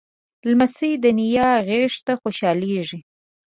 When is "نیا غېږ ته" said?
1.19-2.13